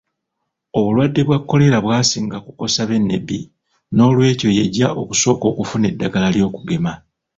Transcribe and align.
Obulwadde 0.77 1.21
bwa 1.27 1.39
Kolera 1.49 1.77
bwasinga 1.85 2.37
kukosa 2.45 2.81
b'e 2.89 2.97
Nebbi, 3.07 3.39
n'olwekyo 3.95 4.49
y'ejja 4.57 4.87
okusooka 5.01 5.45
okufuna 5.51 5.85
eddagala 5.91 6.27
ly'okugema. 6.35 6.93